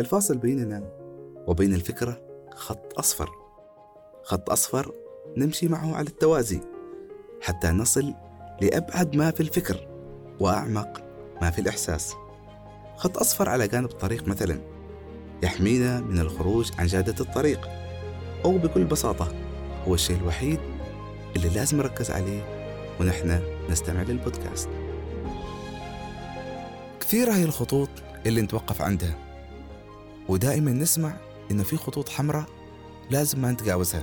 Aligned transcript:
الفاصل 0.00 0.38
بيننا 0.38 0.82
وبين 1.46 1.74
الفكرة 1.74 2.20
خط 2.54 2.98
أصفر. 2.98 3.30
خط 4.22 4.50
أصفر 4.50 4.94
نمشي 5.36 5.68
معه 5.68 5.96
على 5.96 6.06
التوازي 6.06 6.60
حتى 7.40 7.68
نصل 7.68 8.14
لأبعد 8.62 9.16
ما 9.16 9.30
في 9.30 9.40
الفكر 9.40 9.88
وأعمق 10.40 11.02
ما 11.42 11.50
في 11.50 11.60
الإحساس. 11.60 12.14
خط 12.96 13.18
أصفر 13.18 13.48
على 13.48 13.68
جانب 13.68 13.90
الطريق 13.90 14.28
مثلا 14.28 14.60
يحمينا 15.42 16.00
من 16.00 16.18
الخروج 16.18 16.70
عن 16.78 16.86
جادة 16.86 17.24
الطريق 17.24 17.68
أو 18.44 18.58
بكل 18.58 18.84
بساطة 18.84 19.32
هو 19.88 19.94
الشيء 19.94 20.16
الوحيد 20.16 20.58
اللي 21.36 21.48
لازم 21.48 21.76
نركز 21.76 22.10
عليه 22.10 22.42
ونحن 23.00 23.40
نستمع 23.70 24.02
للبودكاست. 24.02 24.68
كثيرة 27.00 27.32
هي 27.32 27.44
الخطوط 27.44 27.88
اللي 28.26 28.42
نتوقف 28.42 28.82
عندها. 28.82 29.29
ودائما 30.30 30.72
نسمع 30.72 31.16
إنه 31.50 31.62
في 31.62 31.76
خطوط 31.76 32.08
حمراء 32.08 32.44
لازم 33.10 33.38
ما 33.40 33.52
نتجاوزها. 33.52 34.02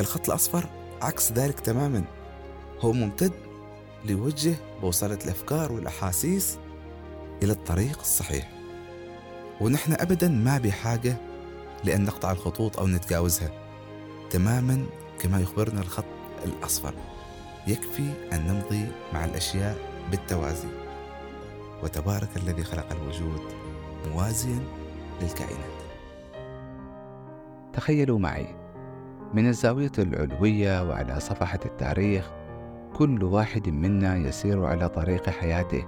الخط 0.00 0.28
الأصفر 0.28 0.66
عكس 1.02 1.32
ذلك 1.32 1.60
تماما. 1.60 2.04
هو 2.80 2.92
ممتد 2.92 3.32
ليوجه 4.04 4.54
بوصلة 4.82 5.18
الأفكار 5.24 5.72
والأحاسيس 5.72 6.58
إلى 7.42 7.52
الطريق 7.52 7.98
الصحيح. 8.00 8.52
ونحن 9.60 9.92
أبدا 9.92 10.28
ما 10.28 10.58
بحاجة 10.58 11.16
لأن 11.84 12.04
نقطع 12.04 12.32
الخطوط 12.32 12.78
أو 12.78 12.86
نتجاوزها. 12.86 13.50
تماما 14.30 14.86
كما 15.20 15.40
يخبرنا 15.40 15.80
الخط 15.80 16.04
الأصفر. 16.44 16.94
يكفي 17.66 18.10
أن 18.32 18.46
نمضي 18.46 18.86
مع 19.12 19.24
الأشياء 19.24 19.78
بالتوازي. 20.10 20.68
وتبارك 21.82 22.28
الذي 22.36 22.64
خلق 22.64 22.92
الوجود 22.92 23.42
موازيا 24.06 24.83
للكائنات. 25.22 25.74
تخيلوا 27.72 28.18
معي 28.18 28.46
من 29.34 29.46
الزاوية 29.46 29.92
العلوية 29.98 30.88
وعلى 30.88 31.20
صفحة 31.20 31.58
التاريخ 31.64 32.30
كل 32.96 33.24
واحد 33.24 33.68
منا 33.68 34.16
يسير 34.16 34.64
على 34.64 34.88
طريق 34.88 35.30
حياته 35.30 35.84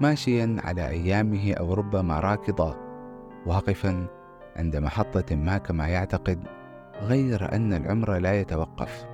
ماشيا 0.00 0.56
على 0.64 0.88
أيامه 0.88 1.52
أو 1.52 1.74
ربما 1.74 2.20
راكضا 2.20 2.76
واقفا 3.46 4.06
عند 4.56 4.76
محطة 4.76 5.36
ما 5.36 5.58
كما 5.58 5.88
يعتقد 5.88 6.46
غير 7.02 7.54
أن 7.54 7.72
العمر 7.72 8.18
لا 8.18 8.40
يتوقف. 8.40 9.06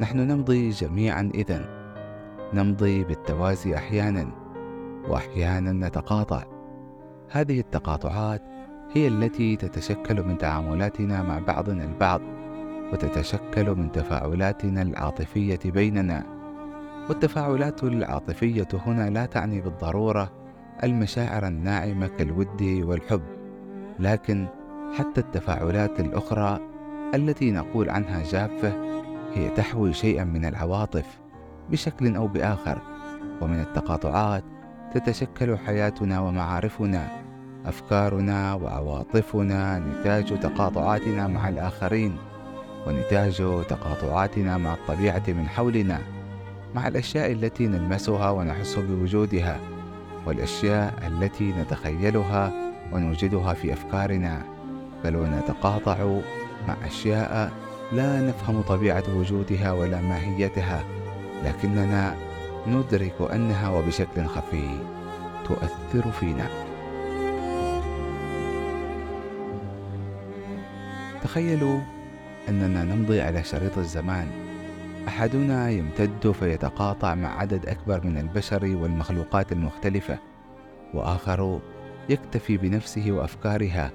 نحن 0.00 0.18
نمضي 0.18 0.68
جميعا 0.68 1.30
إذن 1.34 1.64
نمضي 2.54 3.04
بالتوازي 3.04 3.76
أحيانا 3.76 4.30
وأحيانا 5.08 5.88
نتقاطع. 5.88 6.57
هذه 7.30 7.60
التقاطعات 7.60 8.42
هي 8.92 9.08
التي 9.08 9.56
تتشكل 9.56 10.22
من 10.22 10.38
تعاملاتنا 10.38 11.22
مع 11.22 11.38
بعضنا 11.38 11.84
البعض 11.84 12.20
وتتشكل 12.92 13.74
من 13.74 13.92
تفاعلاتنا 13.92 14.82
العاطفية 14.82 15.58
بيننا. 15.64 16.24
والتفاعلات 17.08 17.84
العاطفية 17.84 18.68
هنا 18.72 19.10
لا 19.10 19.26
تعني 19.26 19.60
بالضرورة 19.60 20.32
المشاعر 20.84 21.46
الناعمة 21.46 22.06
كالود 22.06 22.62
والحب 22.62 23.22
لكن 23.98 24.46
حتى 24.94 25.20
التفاعلات 25.20 26.00
الأخرى 26.00 26.60
التي 27.14 27.50
نقول 27.50 27.90
عنها 27.90 28.22
جافة 28.22 28.72
هي 29.34 29.48
تحوي 29.48 29.92
شيئا 29.92 30.24
من 30.24 30.44
العواطف 30.44 31.18
بشكل 31.70 32.16
أو 32.16 32.26
بآخر. 32.26 32.78
ومن 33.40 33.60
التقاطعات 33.60 34.44
تتشكل 34.94 35.58
حياتنا 35.58 36.20
ومعارفنا 36.20 37.08
أفكارنا 37.66 38.54
وعواطفنا 38.54 39.78
نتاج 39.78 40.40
تقاطعاتنا 40.40 41.26
مع 41.26 41.48
الآخرين 41.48 42.16
ونتاج 42.86 43.36
تقاطعاتنا 43.68 44.58
مع 44.58 44.74
الطبيعة 44.74 45.22
من 45.28 45.48
حولنا 45.48 45.98
مع 46.74 46.88
الأشياء 46.88 47.32
التي 47.32 47.66
نلمسها 47.66 48.30
ونحس 48.30 48.78
بوجودها 48.78 49.60
والأشياء 50.26 50.94
التي 51.06 51.52
نتخيلها 51.52 52.52
ونوجدها 52.92 53.54
في 53.54 53.72
أفكارنا. 53.72 54.42
بل 55.04 55.16
ونتقاطع 55.16 56.20
مع 56.68 56.76
أشياء 56.86 57.52
لا 57.92 58.20
نفهم 58.20 58.62
طبيعة 58.62 59.04
وجودها 59.16 59.72
ولا 59.72 60.00
ماهيتها 60.00 60.84
لكننا 61.44 62.14
ندرك 62.68 63.14
أنها 63.32 63.68
وبشكل 63.68 64.24
خفي 64.24 64.78
تؤثر 65.44 66.10
فينا. 66.10 66.48
تخيلوا 71.22 71.80
أننا 72.48 72.84
نمضي 72.84 73.20
على 73.20 73.44
شريط 73.44 73.78
الزمان. 73.78 74.26
أحدنا 75.08 75.70
يمتد 75.70 76.30
فيتقاطع 76.30 77.14
مع 77.14 77.40
عدد 77.40 77.66
أكبر 77.66 78.06
من 78.06 78.18
البشر 78.18 78.64
والمخلوقات 78.64 79.52
المختلفة 79.52 80.18
وآخر 80.94 81.60
يكتفي 82.08 82.56
بنفسه 82.56 83.12
وأفكارها. 83.12 83.90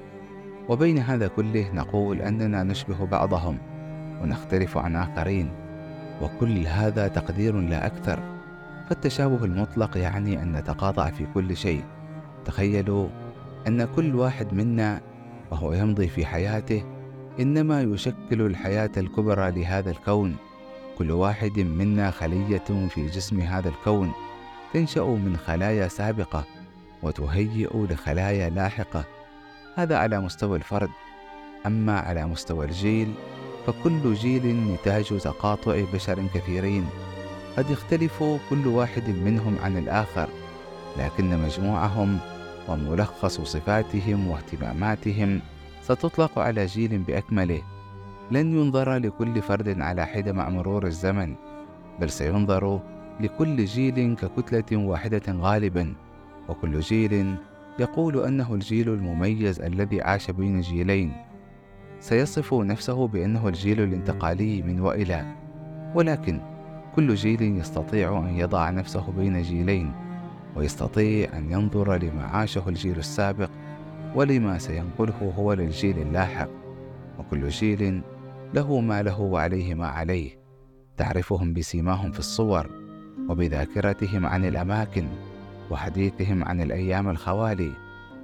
وبين 0.70 0.98
هذا 0.98 1.28
كله 1.28 1.72
نقول 1.74 2.22
أننا 2.22 2.64
نشبه 2.64 3.06
بعضهم 3.06 3.58
ونختلف 4.22 4.78
عن 4.78 4.96
آخرين. 4.96 5.52
وكل 6.22 6.68
هذا 6.68 7.08
تقدير 7.08 7.60
لا 7.60 7.86
أكثر. 7.86 8.33
فالتشابه 8.90 9.46
المطلق 9.46 9.98
يعني 9.98 10.42
أن 10.44 10.54
نتقاطع 10.54 11.10
في 11.10 11.26
كل 11.34 11.58
شيء. 11.58 11.84
تخيلوا 12.46 13.08
أن 13.68 13.86
كل 13.86 14.16
واحد 14.16 14.54
منا 14.54 15.02
وهو 15.52 15.74
يمضي 15.74 16.08
في 16.08 16.26
حياته 16.26 16.84
إنما 17.40 17.82
يشكل 17.82 18.42
الحياة 18.42 18.92
الكبرى 18.98 19.52
لهذا 19.52 19.92
الكون. 19.92 20.36
كل 20.98 21.12
واحد 21.12 21.60
منا 21.60 22.12
خلية 22.12 22.88
في 22.90 23.06
جسم 23.06 23.40
هذا 23.40 23.70
الكون. 23.70 24.12
تنشأ 24.74 25.02
من 25.02 25.38
خلايا 25.38 25.88
سابقة 25.88 26.46
وتهيئ 27.04 27.78
لخلايا 27.78 28.50
لاحقة. 28.50 29.06
هذا 29.76 29.98
على 29.98 30.20
مستوى 30.20 30.58
الفرد. 30.58 30.90
أما 31.66 32.00
على 32.00 32.26
مستوى 32.26 32.66
الجيل 32.66 33.14
فكل 33.68 34.14
جيل 34.14 34.74
نتاج 34.74 35.18
تقاطع 35.18 35.84
بشر 35.94 36.28
كثيرين. 36.34 36.86
قد 37.58 37.70
يختلف 37.70 38.24
كل 38.50 38.68
واحد 38.68 39.10
منهم 39.10 39.58
عن 39.64 39.78
الآخر 39.78 40.30
لكن 41.00 41.38
مجموعهم 41.38 42.18
وملخص 42.70 43.42
صفاتهم 43.42 44.28
واهتماماتهم 44.28 45.42
ستطلق 45.82 46.40
على 46.40 46.66
جيل 46.66 46.98
بأكمله. 46.98 47.62
لن 48.32 48.58
ينظر 48.58 48.94
لكل 48.98 49.42
فرد 49.42 49.82
على 49.82 50.06
حدة 50.06 50.34
مع 50.34 50.50
مرور 50.50 50.88
الزمن 50.88 51.36
بل 52.00 52.10
سينظر 52.10 52.80
لكل 53.20 53.66
جيل 53.66 54.16
ككتلة 54.16 54.78
واحدة 54.78 55.22
غالبا 55.30 55.94
وكل 56.50 56.80
جيل 56.80 57.36
يقول 57.80 58.26
أنه 58.26 58.54
الجيل 58.54 58.90
المميز 58.90 59.62
الذي 59.62 60.02
عاش 60.02 60.32
بين 60.32 60.62
جيلين. 60.62 61.14
سيصف 62.00 62.54
نفسه 62.54 63.08
بأنه 63.08 63.48
الجيل 63.48 63.82
الانتقالي 63.82 64.62
من 64.62 64.80
وإلى 64.80 65.36
ولكن 65.96 66.53
كل 66.96 67.16
جيل 67.16 67.42
يستطيع 67.42 68.20
أن 68.20 68.38
يضع 68.38 68.70
نفسه 68.70 69.12
بين 69.12 69.42
جيلين 69.42 69.94
ويستطيع 70.56 71.38
أن 71.38 71.52
ينظر 71.52 71.96
لما 71.96 72.24
عاشه 72.24 72.70
الجيل 72.70 72.98
السابق 72.98 73.50
ولما 74.16 74.58
سينقله 74.58 75.34
هو 75.38 75.54
للجيل 75.54 76.00
اللاحق. 76.00 76.50
وكل 77.20 77.50
جيل 77.50 78.02
له 78.54 78.80
ما 78.80 79.02
له 79.04 79.22
وعليه 79.22 79.74
ما 79.74 79.88
عليه 79.88 80.40
تعرفهم 80.98 81.54
بسيماهم 81.54 82.12
في 82.12 82.20
الصور 82.20 82.70
وبذاكرتهم 83.30 84.26
عن 84.26 84.46
الأماكن 84.46 85.08
وحديثهم 85.72 86.44
عن 86.44 86.62
الأيام 86.62 87.10
الخوالي 87.10 87.72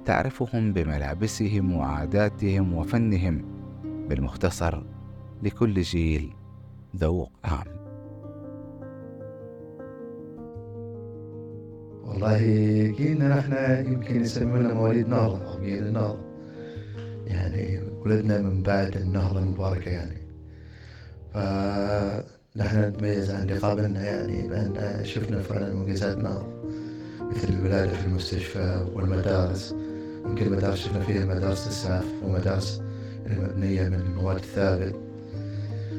تعرفهم 0.04 0.72
بملابسهم 0.72 1.72
وعاداتهم 1.72 2.74
وفنهم 2.74 3.44
بالمختصر 4.08 4.82
لكل 5.42 5.80
جيل 5.80 6.32
ذوق 6.96 7.32
عام. 7.44 7.79
والله 12.22 12.94
جيلنا 12.96 13.36
نحن 13.36 13.52
يمكن 13.92 14.20
يسمونا 14.20 14.74
مواليد 14.74 15.08
نهضة 15.08 15.52
أو 15.52 15.60
جيل 15.60 15.86
النهضة 15.86 16.18
يعني 17.26 17.80
ولدنا 18.00 18.38
من 18.38 18.62
بعد 18.62 18.96
النهضة 18.96 19.38
المباركة 19.38 19.90
يعني. 19.90 20.20
فنحن 21.34 22.80
نتميز 22.80 23.30
عن 23.30 23.50
قبلنا 23.50 24.04
يعني 24.04 24.48
بأن 24.48 25.00
شفنا 25.04 25.42
فعلا 25.42 25.74
معجزات 25.74 26.18
نهضة 26.18 26.46
مثل 27.20 27.48
الولادة 27.48 27.92
في 27.92 28.06
المستشفى 28.06 28.86
والمدارس. 28.94 29.74
يمكن 30.26 30.46
المدارس 30.46 30.78
شفنا 30.78 31.00
فيها 31.00 31.24
مدارس 31.24 31.68
إسعاف 31.68 32.04
ومدارس 32.24 32.82
المبنية 33.26 33.88
من 33.88 33.94
المواد 33.94 34.36
الثابت. 34.36 34.94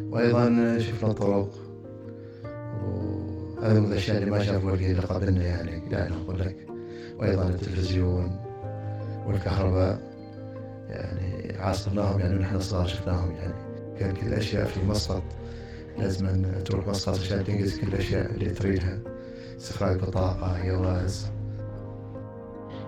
وأيضا 0.10 0.78
شفنا 0.80 1.10
الطرق 1.10 1.61
وهذا 3.62 3.80
من 3.80 3.92
الأشياء 3.92 4.18
اللي 4.18 4.32
ما 4.32 4.44
شافوها 4.44 4.74
اللي 4.74 5.02
قبلنا 5.02 5.44
يعني 5.44 5.90
لا 5.90 6.08
أقول 6.08 6.40
لك. 6.40 6.56
وأيضا 7.20 7.50
التلفزيون 7.50 8.40
والكهرباء 9.26 10.00
يعني 10.90 11.58
عاصرناهم 11.60 12.20
يعني 12.20 12.36
ونحن 12.36 12.60
صغار 12.60 12.88
شفناهم 12.88 13.32
يعني 13.32 13.54
كان 14.00 14.14
كل 14.16 14.28
الأشياء 14.28 14.66
في 14.66 14.86
مسقط 14.86 15.24
لازم 15.98 16.46
تروح 16.66 16.88
مسقط 16.88 17.20
عشان 17.20 17.44
تنجز 17.44 17.80
كل 17.80 17.88
الأشياء 17.88 18.32
اللي 18.32 18.50
تريدها. 18.50 19.00
استخراج 19.58 20.00
بطاقة 20.00 20.66
جواز 20.66 21.32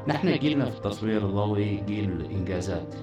نحن 0.08 0.40
جيلنا 0.40 0.70
في 0.70 0.78
التصوير 0.78 1.25
الضوئي 1.25 1.84
جيل 1.88 2.25
إنجازات. 2.31 2.96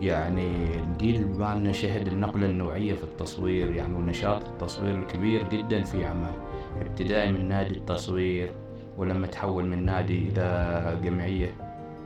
يعني 0.00 0.80
الجيل 0.80 1.28
مالنا 1.28 1.72
شهد 1.72 2.06
النقلة 2.06 2.46
النوعية 2.46 2.94
في 2.94 3.04
التصوير 3.04 3.70
يعني 3.70 3.94
ونشاط 3.94 4.48
التصوير 4.48 4.98
الكبير 4.98 5.48
جدا 5.48 5.84
في 5.84 6.04
عمان. 6.04 6.34
ابتداء 6.80 7.32
من 7.32 7.48
نادي 7.48 7.76
التصوير 7.76 8.52
ولما 8.96 9.26
تحول 9.26 9.66
من 9.66 9.84
نادي 9.84 10.28
إلى 10.28 10.98
جمعية 11.04 11.54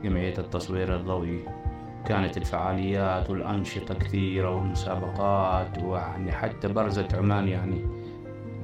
جمعية 0.03 0.37
التصوير 0.37 0.95
الضوئي. 0.95 1.39
كانت 2.05 2.37
الفعاليات 2.37 3.29
والأنشطة 3.29 3.93
كثيرة 3.93 4.55
والمسابقات 4.55 5.83
ويعني 5.83 6.31
حتى 6.31 6.67
برزت 6.67 7.15
عمان 7.15 7.47
يعني 7.47 7.81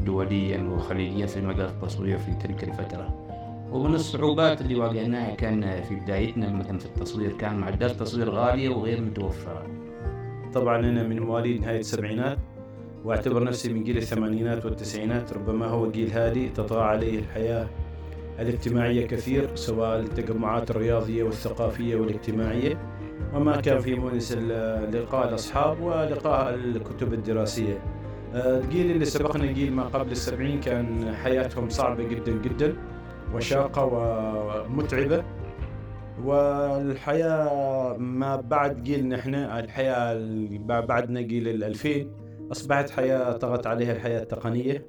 دوليا 0.05 0.63
وخليجيا 0.63 1.25
في 1.25 1.41
مجال 1.41 1.65
التصوير 1.65 2.17
في 2.17 2.33
تلك 2.33 2.63
الفترة. 2.63 3.23
ومن 3.71 3.93
الصعوبات 3.93 4.61
اللي 4.61 4.75
واجهناها 4.75 5.35
كان 5.35 5.81
في 5.81 5.95
بدايتنا 5.95 6.49
مثلا 6.49 6.79
في 6.79 6.85
التصوير 6.85 7.31
كان 7.31 7.57
معدات 7.57 7.91
التصوير 7.91 8.29
غالية 8.29 8.69
وغير 8.69 9.01
متوفرة. 9.01 9.67
طبعا 10.53 10.79
أنا 10.79 11.03
من 11.03 11.19
مواليد 11.19 11.61
نهاية 11.61 11.79
السبعينات 11.79 12.37
واعتبر 13.07 13.43
نفسي 13.43 13.73
من 13.73 13.83
جيل 13.83 13.97
الثمانينات 13.97 14.65
والتسعينات 14.65 15.33
ربما 15.33 15.65
هو 15.65 15.91
جيل 15.91 16.11
هادي 16.11 16.49
تطغى 16.49 16.81
عليه 16.81 17.19
الحياة. 17.19 17.67
الاجتماعية 18.39 19.07
كثير 19.07 19.55
سواء 19.55 19.99
التجمعات 19.99 20.71
الرياضية 20.71 21.23
والثقافية 21.23 21.95
والاجتماعية 21.95 22.77
وما 23.33 23.61
كان 23.61 23.79
في 23.79 23.95
مونس 23.95 24.31
لقاء 24.93 25.29
الأصحاب 25.29 25.81
ولقاء 25.81 26.53
الكتب 26.53 27.13
الدراسية. 27.13 27.79
الجيل 28.33 28.91
اللي 28.91 29.05
سبقنا 29.05 29.45
جيل 29.45 29.73
ما 29.73 29.83
قبل 29.83 30.11
السبعين 30.11 30.59
كان 30.59 31.15
حياتهم 31.15 31.69
صعبة 31.69 32.03
جدا 32.03 32.31
جدا 32.31 32.75
وشاقة 33.33 33.85
ومتعبة. 33.85 35.23
والحياة 36.23 37.97
ما 37.97 38.35
بعد 38.35 38.83
جيلنا 38.83 39.15
إحنا 39.15 39.59
الحياة 39.59 40.17
بعدنا 40.67 41.21
جيل 41.21 41.47
الألفين. 41.47 42.26
أصبحت 42.51 42.89
حياة 42.89 43.31
طغت 43.31 43.67
عليها 43.67 43.91
الحياة 43.91 44.21
التقنية 44.21 44.85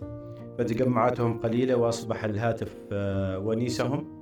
فتجمعاتهم 0.59 1.39
قليلة 1.39 1.75
وأصبح 1.75 2.25
الهاتف 2.25 2.75
آه، 2.93 3.39
ونيسهم 3.39 4.21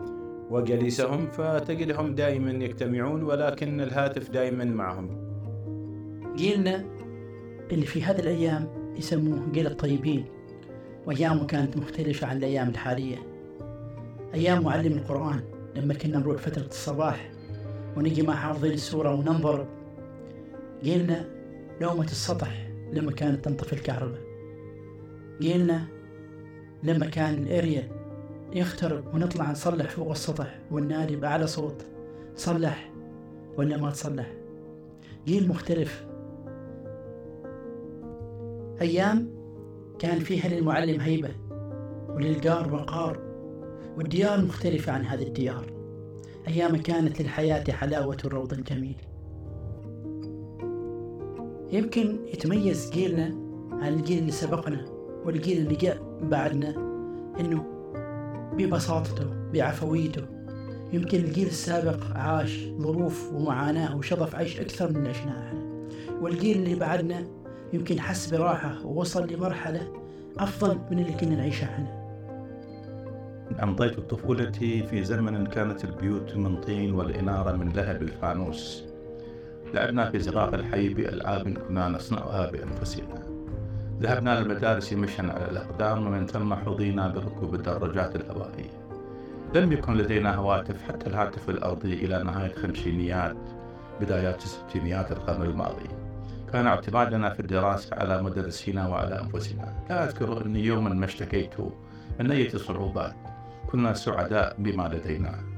وجليسهم 0.51 1.27
فتجدهم 1.27 2.15
دائما 2.15 2.51
يجتمعون 2.51 3.23
ولكن 3.23 3.81
الهاتف 3.81 4.31
دائما 4.31 4.65
معهم. 4.65 5.27
جيلنا 6.37 6.85
اللي 7.73 7.87
في 7.87 8.03
هذه 8.03 8.19
الأيام 8.21 8.69
يسموه 8.97 9.53
جيل 9.53 9.67
الطيبين 9.67 10.25
وأيامه 11.07 11.47
كانت 11.47 11.77
مختلفة 11.77 12.27
عن 12.27 12.37
الأيام 12.37 12.69
الحالية. 12.69 13.17
أيام 14.35 14.65
معلم 14.65 14.93
القرآن 14.93 15.41
لما 15.77 15.95
كنا 15.95 16.19
نروح 16.19 16.37
فترة 16.37 16.67
الصباح 16.67 17.31
ونجي 17.97 18.23
مع 18.23 18.35
حافظين 18.35 18.73
السورة 18.73 19.15
وننضرب 19.15 19.67
جيلنا 20.83 21.29
نومة 21.81 22.05
السطح 22.05 22.66
لما 22.93 23.13
كانت 23.13 23.45
تنطفي 23.45 23.73
الكهرباء. 23.73 24.21
جيلنا 25.41 25.87
لما 26.83 27.07
كان 27.07 27.35
الاريال 27.35 27.89
يخترب 28.53 29.15
ونطلع 29.15 29.51
نصلح 29.51 29.91
فوق 29.91 30.11
السطح 30.11 30.59
والنادي 30.71 31.17
بأعلى 31.17 31.47
صوت 31.47 31.87
صلح 32.37 32.93
ولا 33.57 33.77
ما 33.77 33.91
تصلح؟ 33.91 34.33
جيل 35.27 35.49
مختلف. 35.49 36.07
أيام 38.81 39.31
كان 39.99 40.19
فيها 40.19 40.49
للمعلم 40.49 41.01
هيبة 41.01 41.31
وللجار 42.09 42.75
وقار 42.75 43.19
والديار 43.97 44.45
مختلفة 44.45 44.93
عن 44.93 45.05
هذه 45.05 45.23
الديار. 45.23 45.73
أيام 46.49 46.77
كانت 46.77 47.23
للحياة 47.23 47.73
حلاوة 47.73 48.17
الروض 48.25 48.53
الجميل 48.53 48.97
يمكن 51.73 52.17
يتميز 52.27 52.91
جيلنا 52.91 53.25
عن 53.73 53.95
الجيل 53.95 54.19
اللي 54.19 54.33
سبقنا 54.33 54.85
والجيل 55.25 55.59
اللي 55.59 55.75
جاء 55.75 56.19
بعدنا 56.23 56.71
إنه 57.41 57.65
ببساطته 58.57 59.27
بعفويته. 59.53 60.23
يمكن 60.93 61.19
الجيل 61.19 61.47
السابق 61.47 62.17
عاش 62.17 62.69
ظروف 62.79 63.33
ومعاناة 63.33 63.97
وشظف 63.97 64.35
عيش 64.35 64.61
أكثر 64.61 64.91
من 64.91 64.97
اللي 64.97 65.09
عشناها 65.09 65.55
والجيل 66.21 66.57
اللي 66.57 66.75
بعدنا 66.75 67.27
يمكن 67.73 68.01
حس 68.01 68.35
براحة 68.35 68.87
ووصل 68.87 69.33
لمرحلة 69.33 69.93
أفضل 70.39 70.79
من 70.91 70.99
اللي 70.99 71.13
كنا 71.13 71.37
نعيشها 71.37 71.65
إحنا. 71.65 72.07
أمضيت 73.63 74.01
طفولتي 74.01 74.83
في 74.83 75.05
زمن 75.05 75.47
كانت 75.47 75.85
البيوت 75.85 76.37
من 76.37 76.61
طين 76.61 76.95
والإنارة 76.95 77.57
من 77.57 77.73
لهب 77.73 78.03
الفانوس. 78.03 78.85
لعبنا 79.77 80.11
في 80.11 80.19
زراق 80.19 80.55
الحي 80.55 80.89
بألعاب 80.89 81.59
كنا 81.59 81.89
نصنعها 81.89 82.51
بأنفسنا. 82.51 83.23
ذهبنا 84.01 84.41
للمدارس 84.41 84.93
مشيا 84.93 85.25
على 85.25 85.51
الأقدام 85.51 86.07
ومن 86.07 86.27
ثم 86.27 86.55
حظينا 86.55 87.09
بركوب 87.09 87.55
الدراجات 87.55 88.17
الهوائية. 88.17 88.71
لم 89.55 89.73
يكن 89.73 89.97
لدينا 89.97 90.35
هواتف 90.35 90.83
حتى 90.89 91.07
الهاتف 91.07 91.51
الأرضي 91.51 91.93
إلى 91.93 92.23
نهاية 92.23 92.53
الخمسينيات 92.53 93.37
بدايات 94.01 94.45
الستينيات 94.45 95.13
القرن 95.13 95.43
الماضي. 95.43 95.89
كان 96.53 96.67
اعتمادنا 96.67 97.31
في 97.31 97.41
الدراسة 97.41 97.97
على 97.97 98.23
مدرسينا 98.23 98.89
وعلى 98.89 99.21
أنفسنا. 99.21 99.73
لا 99.91 100.05
أذكر 100.05 100.47
أني 100.47 100.65
يوما 100.65 100.95
ما 100.95 101.05
اشتكيت 101.05 101.55
من 102.21 102.31
أي 102.31 102.49
صعوبات 102.49 103.15
كنا 103.71 103.95
سعداء 103.95 104.57
بما 104.59 104.89
لدينا. 104.89 105.56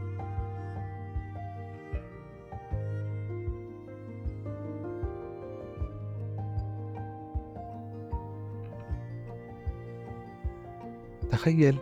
تخيل 11.39 11.79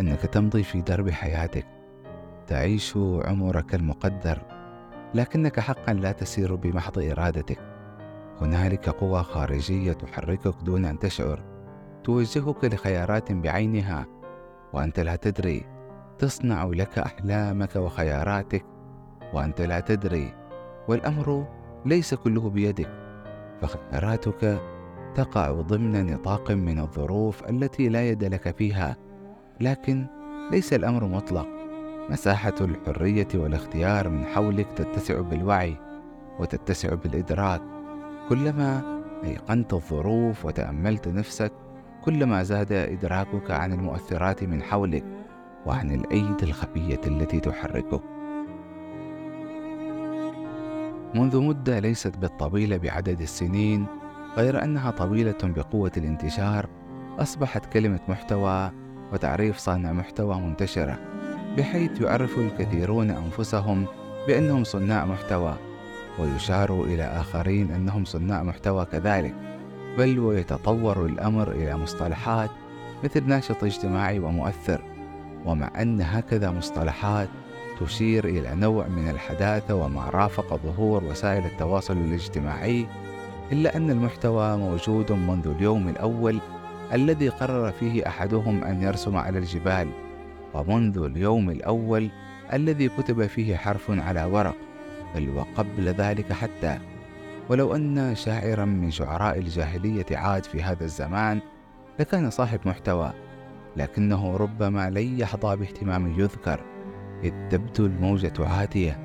أنك 0.00 0.20
تمضي 0.20 0.62
في 0.62 0.80
درب 0.80 1.10
حياتك 1.10 1.66
تعيش 2.46 2.96
عمرك 3.24 3.74
المقدر 3.74 4.38
لكنك 5.14 5.60
حقا 5.60 5.92
لا 5.92 6.12
تسير 6.12 6.54
بمحض 6.54 6.98
إرادتك. 6.98 7.58
هنالك 8.40 8.88
قوى 8.88 9.22
خارجية 9.22 9.92
تحركك 9.92 10.54
دون 10.62 10.84
أن 10.84 10.98
تشعر 10.98 11.42
توجهك 12.04 12.64
لخيارات 12.64 13.32
بعينها 13.32 14.06
وأنت 14.72 15.00
لا 15.00 15.16
تدري 15.16 15.66
تصنع 16.18 16.64
لك 16.64 16.98
أحلامك 16.98 17.76
وخياراتك 17.76 18.64
وأنت 19.32 19.60
لا 19.60 19.80
تدري 19.80 20.34
والأمر 20.88 21.46
ليس 21.86 22.14
كله 22.14 22.50
بيدك 22.50 22.90
فخياراتك 23.60 24.60
تقع 25.14 25.50
ضمن 25.50 26.12
نطاق 26.14 26.50
من 26.50 26.78
الظروف 26.78 27.50
التي 27.50 27.88
لا 27.88 28.08
يد 28.08 28.24
لك 28.24 28.56
فيها. 28.56 28.96
لكن 29.60 30.06
ليس 30.50 30.72
الأمر 30.72 31.04
مطلق. 31.04 31.46
مساحة 32.10 32.54
الحرية 32.60 33.28
والاختيار 33.34 34.08
من 34.08 34.24
حولك 34.24 34.66
تتسع 34.76 35.20
بالوعي 35.20 35.76
وتتسع 36.40 36.94
بالإدراك. 36.94 37.62
كلما 38.28 39.02
أيقنت 39.24 39.72
الظروف 39.74 40.44
وتأملت 40.44 41.08
نفسك 41.08 41.52
كلما 42.04 42.42
زاد 42.42 42.72
إدراكك 42.72 43.50
عن 43.50 43.72
المؤثرات 43.72 44.44
من 44.44 44.62
حولك 44.62 45.04
وعن 45.66 45.90
الأيدي 45.90 46.44
الخفية 46.44 47.00
التي 47.06 47.40
تحركك. 47.40 48.02
منذ 51.14 51.40
مدة 51.40 51.78
ليست 51.78 52.16
بالطويلة 52.16 52.76
بعدد 52.76 53.20
السنين 53.20 53.86
غير 54.36 54.64
أنها 54.64 54.90
طويلة 54.90 55.38
بقوة 55.42 55.92
الانتشار 55.96 56.68
أصبحت 57.18 57.72
كلمة 57.72 58.00
محتوى 58.08 58.70
وتعريف 59.12 59.58
صانع 59.58 59.92
محتوى 59.92 60.40
منتشرة 60.40 60.98
بحيث 61.58 62.00
يعرف 62.00 62.38
الكثيرون 62.38 63.10
أنفسهم 63.10 63.86
بأنهم 64.26 64.64
صناع 64.64 65.04
محتوى 65.04 65.54
ويشار 66.18 66.84
إلى 66.84 67.02
آخرين 67.02 67.70
أنهم 67.70 68.04
صناع 68.04 68.42
محتوى 68.42 68.84
كذلك 68.84 69.34
بل 69.98 70.18
ويتطور 70.18 71.06
الأمر 71.06 71.50
إلى 71.50 71.76
مصطلحات 71.76 72.50
مثل 73.04 73.28
ناشط 73.28 73.64
اجتماعي 73.64 74.18
ومؤثر 74.18 74.82
ومع 75.44 75.82
أن 75.82 76.00
هكذا 76.00 76.50
مصطلحات 76.50 77.28
تشير 77.80 78.24
إلى 78.24 78.54
نوع 78.54 78.86
من 78.88 79.10
الحداثة 79.10 79.74
وما 79.74 80.10
رافق 80.10 80.60
ظهور 80.64 81.04
وسائل 81.04 81.44
التواصل 81.44 81.96
الاجتماعي 81.96 82.86
إلا 83.52 83.76
أن 83.76 83.90
المحتوى 83.90 84.56
موجود 84.56 85.12
منذ 85.12 85.48
اليوم 85.48 85.88
الأول 85.88 86.38
الذي 86.92 87.28
قرر 87.28 87.72
فيه 87.72 88.06
أحدهم 88.06 88.64
أن 88.64 88.82
يرسم 88.82 89.16
على 89.16 89.38
الجبال 89.38 89.88
ومنذ 90.54 90.98
اليوم 90.98 91.50
الأول 91.50 92.10
الذي 92.52 92.88
كتب 92.88 93.26
فيه 93.26 93.56
حرف 93.56 93.90
على 93.90 94.24
ورق 94.24 94.56
بل 95.14 95.28
وقبل 95.28 95.88
ذلك 95.88 96.32
حتى. 96.32 96.78
ولو 97.48 97.74
أن 97.76 98.14
شاعرا 98.14 98.64
من 98.64 98.90
شعراء 98.90 99.38
الجاهلية 99.38 100.06
عاد 100.12 100.44
في 100.44 100.62
هذا 100.62 100.84
الزمان 100.84 101.40
لكان 102.00 102.30
صاحب 102.30 102.60
محتوى 102.66 103.12
لكنه 103.76 104.36
ربما 104.36 104.90
لن 104.90 105.18
يحظى 105.18 105.56
باهتمام 105.56 106.20
يذكر 106.20 106.60
إذ 107.24 107.32
تبدو 107.50 107.86
الموجة 107.86 108.32
عاتية 108.38 108.98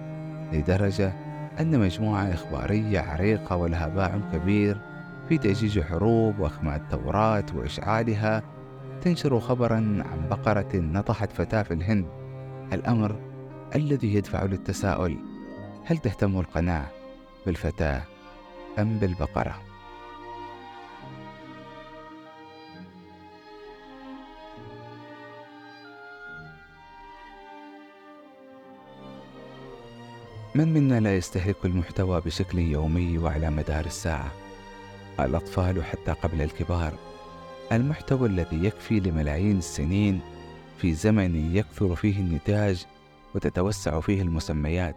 لدرجة 0.54 1.27
أن 1.60 1.80
مجموعة 1.80 2.34
إخبارية 2.34 3.00
عريقة 3.00 3.56
ولها 3.56 3.88
باع 3.88 4.20
كبير 4.34 4.78
في 5.30 5.38
تأجيج 5.38 5.80
حروب 5.80 6.40
وإخماد 6.40 6.90
توراة 6.90 7.46
وإشعالها 7.56 8.44
تنشر 9.02 9.40
خبرا 9.40 9.76
عن 9.76 10.28
بقرة 10.30 10.76
نطحت 10.76 11.32
فتاة 11.32 11.64
في 11.64 11.74
الهند 11.74 12.06
الأمر 12.74 13.16
الذي 13.76 14.14
يدفع 14.14 14.44
للتساؤل 14.44 15.18
هل 15.86 15.98
تهتم 15.98 16.40
القناة 16.40 16.86
بالفتاة 17.46 18.02
أم 18.80 19.00
بالبقرة؟ 19.00 19.62
من 30.58 30.74
منا 30.74 31.00
لا 31.00 31.16
يستهلك 31.16 31.66
المحتوى 31.66 32.22
بشكل 32.22 32.60
يومي 32.60 33.18
وعلى 33.18 33.50
مدار 33.50 33.86
الساعة؟ 33.86 34.32
الأطفال 35.20 35.84
حتى 35.84 36.12
قبل 36.12 36.42
الكبار. 36.42 36.94
المحتوى 37.72 38.28
الذي 38.28 38.66
يكفي 38.66 39.00
لملايين 39.00 39.58
السنين 39.58 40.20
في 40.78 40.94
زمن 40.94 41.56
يكثر 41.56 41.96
فيه 41.96 42.20
النتاج 42.20 42.86
وتتوسع 43.36 44.00
فيه 44.00 44.22
المسميات. 44.22 44.96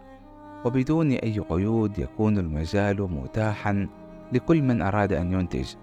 وبدون 0.65 1.11
أي 1.11 1.39
قيود 1.39 1.99
يكون 1.99 2.37
المجال 2.37 3.01
متاحا 3.01 3.87
لكل 4.33 4.61
من 4.61 4.81
أراد 4.81 5.13
أن 5.13 5.33
ينتج. 5.33 5.75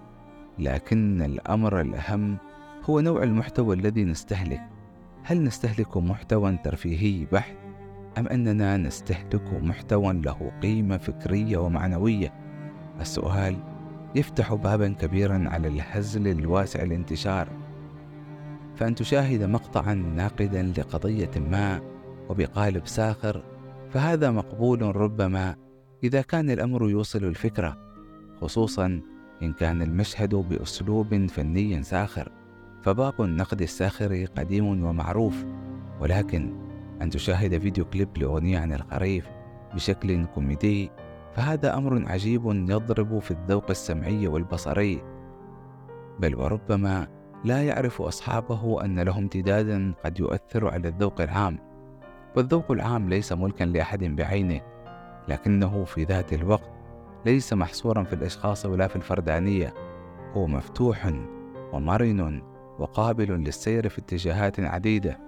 لكن 0.58 1.22
الأمر 1.22 1.80
الأهم 1.80 2.36
هو 2.84 3.00
نوع 3.00 3.22
المحتوى 3.22 3.76
الذي 3.76 4.04
نستهلك. 4.04 4.62
هل 5.22 5.44
نستهلك 5.44 5.96
محتوى 5.96 6.56
ترفيهي 6.64 7.26
بحت؟ 7.32 7.67
أم 8.18 8.26
أننا 8.26 8.76
نستهلك 8.76 9.62
محتوى 9.62 10.12
له 10.12 10.52
قيمة 10.62 10.96
فكرية 10.96 11.56
ومعنوية؟ 11.58 12.34
السؤال 13.00 13.56
يفتح 14.14 14.54
بابا 14.54 14.88
كبيرا 14.88 15.44
على 15.48 15.68
الهزل 15.68 16.28
الواسع 16.28 16.82
الانتشار. 16.82 17.48
فأن 18.76 18.94
تشاهد 18.94 19.42
مقطعا 19.42 19.94
ناقدا 19.94 20.62
لقضية 20.62 21.30
ما 21.50 21.80
وبقالب 22.28 22.86
ساخر 22.86 23.42
فهذا 23.90 24.30
مقبول 24.30 24.96
ربما 24.96 25.56
إذا 26.04 26.20
كان 26.20 26.50
الأمر 26.50 26.90
يوصل 26.90 27.24
الفكرة 27.24 27.76
خصوصا 28.40 29.00
إن 29.42 29.52
كان 29.52 29.82
المشهد 29.82 30.34
بأسلوب 30.34 31.26
فني 31.26 31.82
ساخر. 31.82 32.32
فباب 32.82 33.22
النقد 33.22 33.62
الساخر 33.62 34.26
قديم 34.36 34.84
ومعروف 34.84 35.44
ولكن 36.00 36.67
أن 37.02 37.10
تشاهد 37.10 37.58
فيديو 37.58 37.84
كليب 37.84 38.18
لأغنية 38.18 38.58
عن 38.58 38.72
الخريف 38.72 39.28
بشكل 39.74 40.26
كوميدي 40.26 40.90
فهذا 41.34 41.76
أمر 41.76 42.08
عجيب 42.08 42.46
يضرب 42.46 43.18
في 43.18 43.30
الذوق 43.30 43.70
السمعي 43.70 44.26
والبصري. 44.26 45.02
بل 46.20 46.34
وربما 46.34 47.08
لا 47.44 47.64
يعرف 47.64 48.02
أصحابه 48.02 48.84
أن 48.84 49.00
له 49.00 49.18
امتدادا 49.18 49.94
قد 50.04 50.20
يؤثر 50.20 50.68
على 50.68 50.88
الذوق 50.88 51.20
العام 51.20 51.58
والذوق 52.36 52.72
العام 52.72 53.08
ليس 53.08 53.32
ملكا 53.32 53.64
لأحد 53.64 54.04
بعينه 54.04 54.60
لكنه 55.28 55.84
في 55.84 56.04
ذات 56.04 56.32
الوقت 56.32 56.70
ليس 57.26 57.52
محصورا 57.52 58.02
في 58.02 58.12
الأشخاص 58.12 58.66
ولا 58.66 58.86
في 58.86 58.96
الفردانية. 58.96 59.74
هو 60.32 60.46
مفتوح 60.46 61.12
ومرن 61.72 62.42
وقابل 62.78 63.30
للسير 63.30 63.88
في 63.88 63.98
اتجاهات 63.98 64.60
عديدة. 64.60 65.27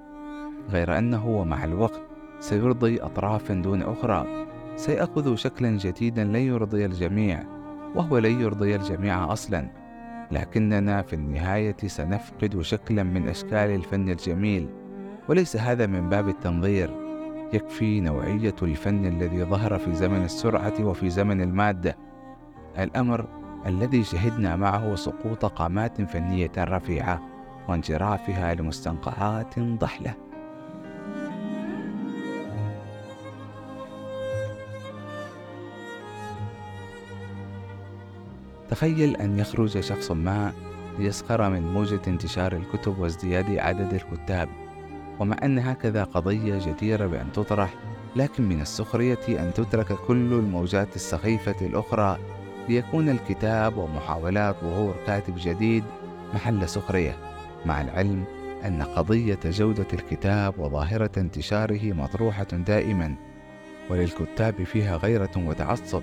غير 0.70 0.98
أنه 0.98 1.28
ومع 1.28 1.64
الوقت 1.64 2.00
سيرضي 2.40 3.00
أطرافا 3.00 3.54
دون 3.54 3.82
أخرى. 3.82 4.26
سيأخذ 4.76 5.34
شكلا 5.34 5.70
جديدا 5.70 6.24
لن 6.24 6.36
يرضي 6.36 6.86
الجميع 6.86 7.42
وهو 7.94 8.18
لن 8.18 8.40
يرضي 8.40 8.76
الجميع 8.76 9.32
أصلا. 9.32 9.68
لكننا 10.30 11.02
في 11.02 11.12
النهاية 11.12 11.76
سنفقد 11.86 12.60
شكلا 12.60 13.02
من 13.02 13.28
أشكال 13.28 13.70
الفن 13.70 14.08
الجميل 14.08 14.68
وليس 15.28 15.56
هذا 15.56 15.86
من 15.86 16.08
باب 16.08 16.28
التنظير. 16.28 16.90
يكفي 17.52 18.00
نوعية 18.00 18.54
الفن 18.62 19.06
الذي 19.06 19.44
ظهر 19.44 19.78
في 19.78 19.94
زمن 19.94 20.24
السرعة 20.24 20.84
وفي 20.84 21.10
زمن 21.10 21.40
المادة. 21.40 21.96
الأمر 22.78 23.26
الذي 23.66 24.04
شهدنا 24.04 24.56
معه 24.56 24.94
سقوط 24.94 25.44
قامات 25.44 26.02
فنية 26.02 26.52
رفيعة 26.58 27.22
وانجرافها 27.68 28.54
لمستنقعات 28.54 29.58
ضحلة. 29.58 30.29
تخيل 38.70 39.16
أن 39.16 39.38
يخرج 39.38 39.80
شخص 39.80 40.10
ما 40.10 40.52
ليسخر 40.98 41.50
من 41.50 41.62
موجة 41.62 42.00
انتشار 42.06 42.52
الكتب 42.52 42.98
وازدياد 42.98 43.58
عدد 43.58 43.94
الكتاب 43.94 44.48
ومع 45.18 45.36
أن 45.42 45.58
هكذا 45.58 46.04
قضية 46.04 46.58
جديرة 46.66 47.06
بأن 47.06 47.32
تطرح 47.32 47.74
لكن 48.16 48.48
من 48.48 48.60
السخرية 48.60 49.18
أن 49.28 49.52
تترك 49.54 49.92
كل 49.92 50.32
الموجات 50.32 50.96
السخيفة 50.96 51.66
الأخرى 51.66 52.18
ليكون 52.68 53.08
الكتاب 53.08 53.76
ومحاولات 53.76 54.56
ظهور 54.62 54.94
كاتب 55.06 55.34
جديد 55.36 55.84
محل 56.34 56.68
سخرية 56.68 57.16
مع 57.66 57.80
العلم 57.80 58.24
أن 58.64 58.82
قضية 58.82 59.38
جودة 59.44 59.86
الكتاب 59.92 60.58
وظاهرة 60.58 61.10
انتشاره 61.16 61.92
مطروحة 61.92 62.44
دائما 62.44 63.14
وللكتاب 63.90 64.62
فيها 64.62 64.96
غيرة 64.96 65.30
وتعصب 65.36 66.02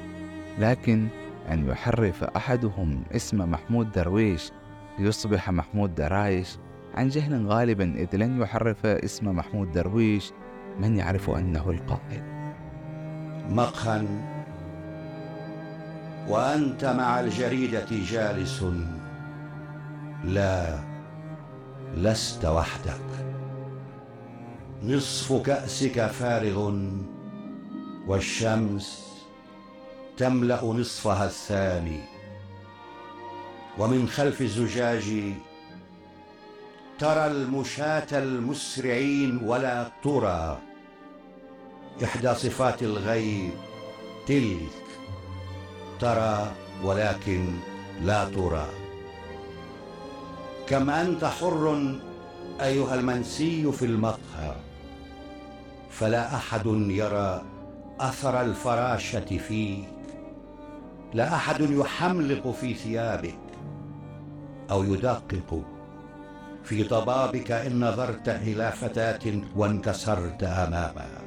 لكن 0.59 1.07
أن 1.51 1.67
يحرف 1.69 2.23
أحدهم 2.23 3.03
اسم 3.15 3.51
محمود 3.51 3.91
درويش 3.91 4.51
ليصبح 4.99 5.49
محمود 5.49 5.95
درايش. 5.95 6.57
عن 6.95 7.07
جهل 7.07 7.47
غالبا 7.47 7.93
إذ 7.95 8.15
لن 8.15 8.41
يحرف 8.41 8.85
اسم 8.85 9.35
محمود 9.35 9.71
درويش 9.71 10.31
من 10.79 10.97
يعرف 10.97 11.29
أنه 11.29 11.69
القائل. 11.69 12.23
مقهى 13.49 14.07
وأنت 16.27 16.85
مع 16.85 17.19
الجريدة 17.19 17.87
جالس. 17.91 18.65
لا 20.23 20.79
لست 21.95 22.45
وحدك. 22.45 23.27
نصف 24.83 25.41
كأسك 25.41 26.07
فارغ 26.07 26.73
والشمس 28.07 29.06
تملأ 30.17 30.63
نصفها 30.63 31.25
الثاني. 31.25 31.99
ومن 33.77 34.07
خلف 34.07 34.41
الزجاج 34.41 35.33
ترى 36.99 37.25
المشاة 37.25 38.07
المسرعين 38.11 39.37
ولا 39.43 39.91
ترى 40.03 40.57
إحدى 42.03 42.33
صفات 42.33 42.83
الغيب 42.83 43.51
تلك 44.27 44.83
ترى 45.99 46.51
ولكن 46.83 47.53
لا 48.01 48.25
ترى. 48.25 48.65
كم 50.69 50.89
أنت 50.89 51.25
حر 51.25 51.95
أيها 52.61 52.95
المنسي 52.95 53.71
في 53.71 53.85
المقهى 53.85 54.55
فلا 55.89 56.35
أحد 56.35 56.65
يرى 56.89 57.45
أثر 57.99 58.41
الفراشة 58.41 59.37
فيك. 59.37 59.96
لا 61.13 61.35
أحد 61.35 61.61
يحملق 61.61 62.51
في 62.51 62.73
ثيابك 62.73 63.39
أو 64.71 64.83
يدقق 64.83 65.63
في 66.63 66.83
ضبابك 66.83 67.51
إن 67.51 67.79
نظرت 67.79 68.29
إلى 68.29 68.71
فتاة 68.71 69.41
وانكسرت 69.55 70.43
أمامها. 70.43 71.21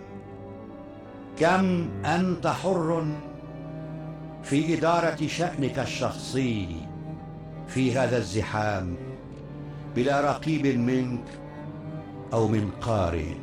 كم 1.39 1.89
أنت 2.05 2.47
حر 2.47 3.07
في 4.43 4.79
إدارة 4.79 5.27
شأنك 5.27 5.79
الشخصي 5.79 6.77
في 7.69 7.99
هذا 7.99 8.17
الزحام 8.17 8.97
بلا 9.97 10.21
رقيب 10.21 10.67
منك 10.67 11.25
أو 12.33 12.49
من 12.49 12.71
قارئ. 12.81 13.35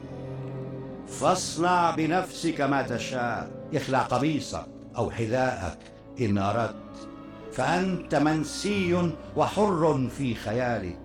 فاصنع 1.07 1.91
بنفسك 1.91 2.61
ما 2.61 2.81
تشاء 2.81 3.49
اخلع 3.73 3.99
قميصك 3.99 4.65
أو 4.97 5.11
حذاءك. 5.11 5.96
إن 6.21 6.37
أردت 6.37 7.09
فأنت 7.51 8.15
منسي 8.15 9.11
وحر 9.35 10.07
في 10.09 10.35
خيالك. 10.35 10.97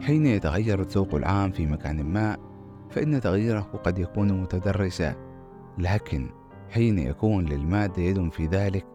حين 0.00 0.26
يتغير 0.26 0.80
الذوق 0.80 1.14
العام 1.14 1.50
في 1.50 1.66
مكان 1.66 2.04
ما 2.04 2.36
فإن 2.90 3.20
تغييره 3.20 3.80
قد 3.84 3.98
يكون 3.98 4.32
متدرجا 4.32 5.16
لكن 5.78 6.30
حين 6.70 6.98
يكون 6.98 7.44
للمادة 7.44 8.02
يد 8.02 8.32
في 8.32 8.46
ذلك 8.46 8.86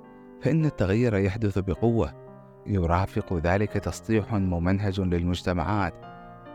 فإن 0.41 0.65
التغيير 0.65 1.15
يحدث 1.15 1.59
بقوة. 1.59 2.25
يرافق 2.67 3.33
ذلك 3.33 3.71
تسطيح 3.71 4.33
ممنهج 4.33 5.01
للمجتمعات 5.01 5.93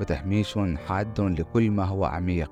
وتهميش 0.01 0.59
حاد 0.87 1.21
لكل 1.21 1.71
ما 1.71 1.85
هو 1.85 2.05
عميق 2.05 2.51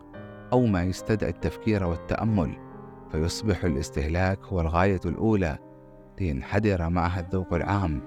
أو 0.52 0.66
ما 0.66 0.82
يستدعي 0.82 1.30
التفكير 1.30 1.84
والتأمل. 1.84 2.67
فيصبح 3.12 3.64
الاستهلاك 3.64 4.44
هو 4.44 4.60
الغاية 4.60 5.00
الأولى 5.06 5.58
لينحدر 6.20 6.88
معها 6.88 7.20
الذوق 7.20 7.54
العام 7.54 8.00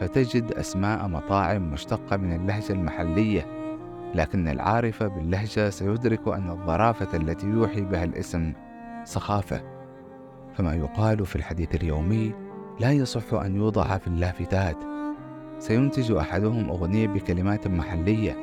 فتجد 0.00 0.52
أسماء 0.52 1.08
مطاعم 1.08 1.72
مشتقة 1.72 2.16
من 2.16 2.32
اللهجة 2.32 2.72
المحلية 2.72 3.46
لكن 4.14 4.48
العارف 4.48 5.02
باللهجة 5.02 5.70
سيدرك 5.70 6.28
أن 6.28 6.50
الظرافة 6.50 7.16
التي 7.16 7.46
يوحي 7.46 7.80
بها 7.80 8.04
الاسم 8.04 8.52
سخافة. 9.04 9.62
فما 10.54 10.74
يقال 10.74 11.26
في 11.26 11.36
الحديث 11.36 11.74
اليومي 11.74 12.34
لا 12.80 12.92
يصح 12.92 13.34
أن 13.34 13.56
يوضع 13.56 13.98
في 13.98 14.06
اللافتات. 14.06 14.76
سينتج 15.58 16.12
أحدهم 16.12 16.68
أغنية 16.68 17.06
بكلمات 17.06 17.68
محلية 17.68 18.36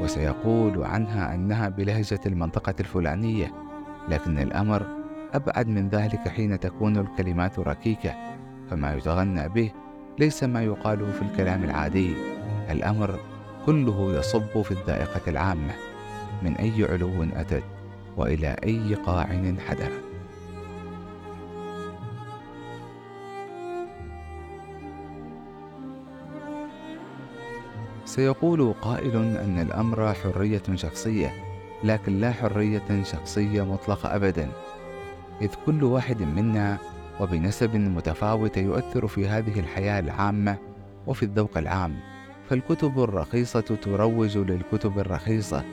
وسيقول 0.00 0.84
عنها 0.84 1.34
أنها 1.34 1.68
بلهجة 1.68 2.20
المنطقة 2.26 2.74
الفلانية 2.80 3.52
لكن 4.08 4.38
الأمر 4.38 5.01
أبعد 5.32 5.68
من 5.68 5.88
ذلك 5.88 6.28
حين 6.28 6.60
تكون 6.60 6.96
الكلمات 6.96 7.58
ركيكة 7.58 8.14
فما 8.70 8.94
يتغنى 8.94 9.48
به 9.48 9.72
ليس 10.18 10.44
ما 10.44 10.62
يقال 10.62 11.12
في 11.12 11.22
الكلام 11.22 11.64
العادي. 11.64 12.14
الأمر 12.70 13.18
كله 13.66 14.18
يصب 14.18 14.62
في 14.62 14.70
الذائقة 14.70 15.20
العامة. 15.28 15.72
من 16.42 16.56
أي 16.56 16.84
علو 16.84 17.22
أتت 17.36 17.64
وإلى 18.16 18.56
أي 18.64 18.94
قاع 18.94 19.30
انحدرت 19.30 20.02
سيقول 28.04 28.74
قائل 28.80 29.16
أن 29.16 29.58
الأمر 29.58 30.14
حرية 30.14 30.62
شخصية 30.74 31.32
لكن 31.84 32.20
لا 32.20 32.32
حرية 32.32 33.02
شخصية 33.02 33.62
مطلقة 33.62 34.16
أبدا. 34.16 34.48
إذ 35.42 35.50
كل 35.66 35.84
واحد 35.84 36.22
منا 36.22 36.78
وبنسب 37.20 37.76
متفاوتة 37.76 38.60
يؤثر 38.60 39.06
في 39.06 39.28
هذه 39.28 39.60
الحياة 39.60 40.00
العامة 40.00 40.56
وفي 41.06 41.22
الذوق 41.22 41.58
العام. 41.58 41.94
فالكتب 42.48 43.02
الرخيصة 43.02 43.60
تروج 43.60 44.38
للكتب 44.38 44.98
الرخيصة. 44.98 45.64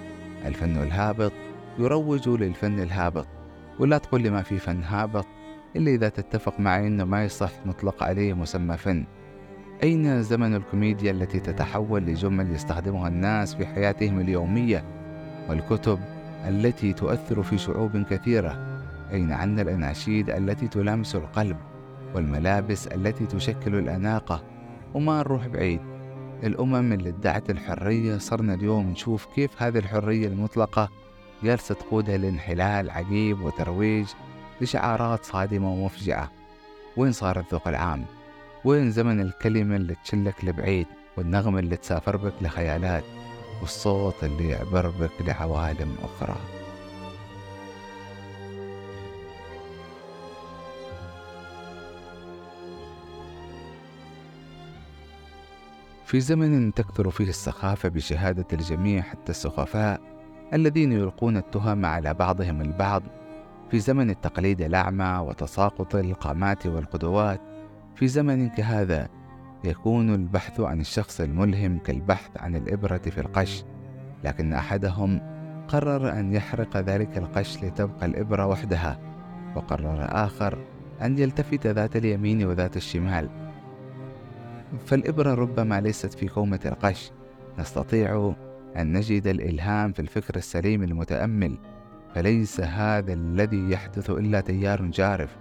الفن 0.46 0.78
الهابط 0.78 1.32
يروج 1.80 2.30
للفن 2.30 2.80
الهابط. 2.80 3.28
ولا 3.80 3.98
تقول 3.98 4.22
لي 4.22 4.30
ما 4.30 4.42
في 4.42 4.58
فن 4.58 4.84
هابط 4.84 5.26
إلا 5.76 5.92
إذا 5.92 6.10
تتفق 6.10 6.60
معي 6.60 6.88
أنه 6.88 7.04
ما 7.04 7.24
يصح 7.24 7.52
نطلق 7.66 8.04
عليه 8.04 8.34
مسمى 8.34 8.78
فن. 8.78 9.06
أين 9.84 10.24
زمن 10.24 10.56
الكوميديا 10.56 11.12
التي 11.12 11.40
تتحول 11.40 12.02
لجمل 12.02 12.52
يستخدمها 12.52 13.08
الناس 13.08 13.56
في 13.56 13.66
حياتهم 13.66 14.20
اليومية؟ 14.20 14.84
والكتب 15.50 16.00
التي 16.48 16.94
تؤثر 16.94 17.44
في 17.44 17.58
شعوب 17.58 17.98
كثيرة. 18.10 18.79
أين 19.12 19.32
عنا 19.32 19.62
الأناشيد 19.62 20.30
التي 20.30 20.68
تلامس 20.68 21.16
القلب 21.16 21.58
والملابس 22.16 22.88
التي 22.88 23.26
تشكل 23.26 23.76
الأناقة 23.76 24.44
وما 24.94 25.20
نروح 25.20 25.48
بعيد. 25.48 25.82
الأمم 26.44 26.94
اللي 26.94 27.10
ادعت 27.10 27.50
الحرية 27.50 28.18
صرنا 28.18 28.54
اليوم 28.54 28.90
نشوف 28.90 29.26
كيف 29.36 29.64
هذه 29.64 29.78
الحرية 29.78 30.28
المطلقة 30.28 30.90
جالسة 31.44 31.76
تقودها 31.76 32.18
لانحلال 32.18 32.90
عجيب 32.90 33.42
وترويج 33.42 34.08
لشعارات 34.62 35.26
صادمة 35.26 35.74
ومفجعة. 35.74 36.32
وين 36.98 37.12
صار 37.12 37.40
الذوق 37.40 37.68
العام؟ 37.68 38.06
وين 38.66 38.92
زمن 38.92 39.22
الكلمة 39.22 39.76
اللي 39.76 39.96
تشلك 40.04 40.46
لبعيد 40.46 40.88
والنغمة 41.18 41.60
اللي 41.60 41.78
تسافر 41.78 42.18
بك 42.18 42.34
لخيالات 42.42 43.04
والصوت 43.62 44.24
اللي 44.24 44.50
يعبر 44.50 44.90
بك 44.90 45.12
لعوالم 45.28 45.96
أخرى؟ 46.04 46.59
في 56.10 56.20
زمن 56.20 56.74
تكثر 56.74 57.10
فيه 57.10 57.30
السخافة 57.30 57.90
بشهادة 57.90 58.46
الجميع 58.54 59.02
حتى 59.02 59.32
السخفاء 59.32 60.02
الذين 60.54 60.92
يلقون 60.92 61.38
التهم 61.38 61.86
على 61.86 62.14
بعضهم 62.14 62.62
البعض 62.62 63.04
في 63.72 63.80
زمن 63.80 64.10
التقليد 64.10 64.62
الأعمى 64.62 65.26
وتساقط 65.28 65.96
القامات 65.96 66.68
والقدوات 66.68 67.42
في 67.96 68.08
زمن 68.08 68.50
كهذا 68.50 69.10
يكون 69.64 70.14
البحث 70.14 70.60
عن 70.60 70.82
الشخص 70.82 71.22
الملهم 71.22 71.80
كالبحث 71.80 72.30
عن 72.38 72.56
الإبرة 72.56 72.98
في 72.98 73.22
القش 73.22 73.64
لكن 74.24 74.54
أحدهم 74.54 75.22
قرر 75.68 76.20
أن 76.20 76.34
يحرق 76.34 76.78
ذلك 76.78 77.18
القش 77.18 77.64
لتبقى 77.64 78.06
الإبرة 78.06 78.46
وحدها 78.46 79.00
وقرر 79.56 80.08
آخر 80.26 80.58
أن 81.02 81.18
يلتفت 81.18 81.68
ذات 81.68 81.96
اليمين 81.96 82.46
وذات 82.46 82.78
الشمال. 82.78 83.49
فالإبرة 84.86 85.34
ربما 85.34 85.82
ليست 85.82 86.14
في 86.14 86.28
كومة 86.28 86.60
القش. 86.66 87.12
نستطيع 87.60 88.34
أن 88.78 88.94
نجد 88.94 89.28
الإلهام 89.28 89.92
في 89.92 90.00
الفكر 90.00 90.36
السليم 90.36 90.84
المتأمل 90.84 91.58
فليس 92.16 92.62
هذا 92.62 93.14
الذي 93.14 93.72
يحدث 93.72 94.10
إلا 94.10 94.42
تيار 94.42 94.82
جارف. 94.86 95.38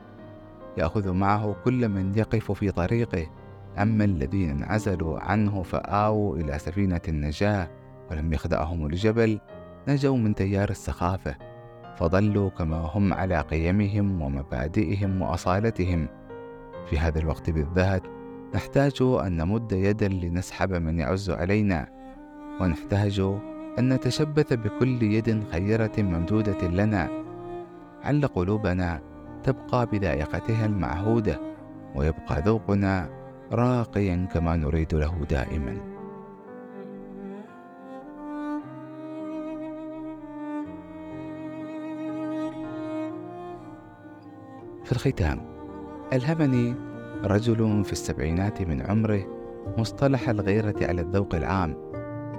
يأخذ 0.78 1.12
معه 1.12 1.56
كل 1.64 1.88
من 1.88 2.18
يقف 2.18 2.52
في 2.52 2.70
طريقه 2.70 3.26
أما 3.78 4.04
الذين 4.04 4.50
انعزلوا 4.50 5.20
عنه 5.20 5.62
فآووا 5.62 6.36
إلى 6.36 6.58
سفينة 6.58 7.00
النجاة 7.08 7.70
ولم 8.10 8.32
يخدعهم 8.32 8.86
الجبل 8.86 9.40
نجوا 9.88 10.16
من 10.16 10.34
تيار 10.34 10.70
السخافة 10.70 11.36
فظلوا 11.96 12.50
كما 12.50 12.76
هم 12.76 13.14
على 13.14 13.40
قيمهم 13.40 14.22
ومبادئهم 14.22 15.22
وأصالتهم. 15.22 16.08
في 16.90 16.98
هذا 16.98 17.18
الوقت 17.18 17.50
بالذات 17.50 18.02
نحتاج 18.54 18.98
أن 19.02 19.37
نمد 19.37 19.72
يدا 19.72 20.08
لنسحب 20.08 20.72
من 20.72 20.98
يعز 20.98 21.30
علينا 21.30 21.88
ونحتاج 22.61 23.20
أن 23.78 23.92
نتشبث 23.92 24.52
بكل 24.52 25.02
يد 25.02 25.44
خيرة 25.52 25.92
ممدودة 25.98 26.68
لنا. 26.68 27.08
عل 28.02 28.26
قلوبنا 28.26 29.00
تبقى 29.42 29.87
بذائقتها 29.87 30.66
المعهودة 30.66 31.40
ويبقى 31.94 32.42
ذوقنا 32.46 33.08
راقيا 33.52 34.28
كما 34.32 34.56
نريد 34.56 34.94
له 34.94 35.24
دائما. 35.30 35.76
في 44.84 44.92
الختام 44.92 45.40
ألهمني 46.12 46.88
رجل 47.24 47.85
في 47.85 47.92
السبعينات 47.92 48.62
من 48.62 48.83
عمره 48.83 49.26
مصطلح 49.78 50.28
الغيرة 50.28 50.76
على 50.83 51.00
الذوق 51.00 51.35
العام 51.35 51.76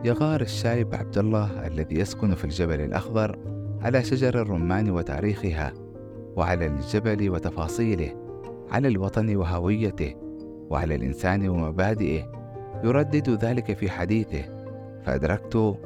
يغار 0.03 0.41
الشايب 0.41 0.95
عبد 0.95 1.17
الله 1.17 1.67
الذي 1.67 1.99
يسكن 1.99 2.35
في 2.35 2.45
الجبل 2.45 2.81
الأخضر 2.81 3.39
على 3.81 4.03
شجر 4.03 4.41
الرمان 4.41 4.91
وتاريخها 4.91 5.73
وعلى 6.35 6.65
الجبل 6.65 7.29
وتفاصيله 7.29 8.15
على 8.71 8.87
الوطن 8.87 9.35
وهويته 9.35 10.15
وعلى 10.69 10.95
الإنسان 10.95 11.49
ومبادئه 11.49 12.31
يردد 12.83 13.29
ذلك 13.29 13.77
في 13.77 13.89
حديثه 13.89 14.43
فأدركت 15.03 15.77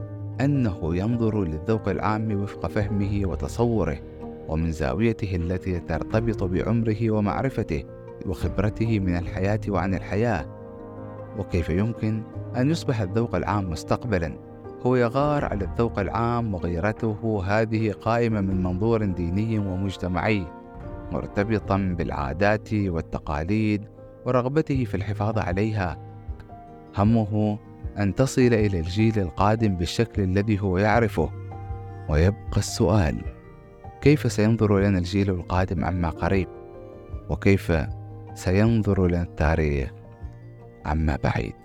أنه 0.42 0.96
ينظر 0.96 1.44
للذوق 1.44 1.90
العام 1.90 2.44
وفق 2.44 2.68
فهمه 2.68 3.22
وتصوره 3.26 3.98
ومن 4.48 4.72
زاويته 4.72 5.36
التي 5.36 5.80
ترتبط 5.80 6.44
بعمره 6.44 7.12
ومعرفته 7.12 7.84
وخبرته 8.26 9.00
من 9.00 9.18
الحياة 9.18 9.60
وعن 9.68 9.94
الحياة 9.94 10.46
وكيف 11.40 11.70
يمكن 11.70 12.24
أن 12.58 12.70
يصبح 12.70 13.02
الذوق 13.02 13.36
العام 13.36 13.70
مستقبلا؟ 13.70 14.34
هو 14.86 14.96
يغار 14.96 15.46
على 15.46 15.66
الذوق 15.66 16.00
العام 16.00 16.54
وغيرته 16.54 17.44
هذه 17.46 17.92
قائمة 17.92 18.42
من 18.42 18.64
منظور 18.64 19.06
ديني 19.06 19.60
ومجتمعي 19.60 20.46
مرتبطا 21.12 21.96
بالعادات 21.98 22.74
والتقاليد 22.74 23.88
ورغبته 24.26 24.86
في 24.86 24.96
الحفاظ 24.96 25.40
عليها. 25.40 25.98
همه 26.98 27.60
أن 28.00 28.16
تصل 28.16 28.42
إلى 28.42 28.80
الجيل 28.80 29.20
القادم 29.20 29.76
بالشكل 29.76 30.22
الذي 30.22 30.62
هو 30.62 30.78
يعرفه. 30.78 31.30
ويبقى 32.10 32.58
السؤال 32.58 33.22
كيف 34.02 34.32
سينظر 34.32 34.80
لنا 34.80 34.98
الجيل 34.98 35.30
القادم 35.30 35.86
عما 35.86 36.10
قريب؟ 36.10 36.48
وكيف 37.30 37.72
سينظر 38.36 39.08
لنا 39.08 39.24
التاريخ 39.24 39.92
عما 40.86 41.18
بعيد. 41.24 41.63